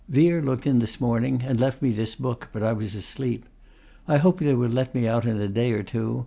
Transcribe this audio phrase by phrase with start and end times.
[0.09, 3.45] Vere looked in this morning and left me this book, but I was asleep.
[4.07, 6.19] I hope they will let me out in a day or two.